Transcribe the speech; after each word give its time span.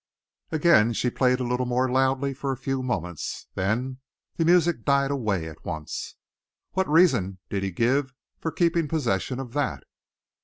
Again 0.51 0.93
she 0.93 1.11
played 1.11 1.39
a 1.39 1.43
little 1.43 1.67
more 1.67 1.87
loudly 1.87 2.33
for 2.33 2.51
a 2.51 2.57
few 2.57 2.81
moments. 2.81 3.45
Then 3.53 3.99
the 4.35 4.43
music 4.43 4.83
died 4.83 5.11
away 5.11 5.53
once 5.63 6.15
more. 6.75 6.85
"What 6.85 6.89
reason 6.91 7.37
did 7.51 7.61
he 7.61 7.69
give 7.69 8.15
for 8.39 8.51
keeping 8.51 8.87
possession 8.87 9.39
of 9.39 9.53
that?" 9.53 9.83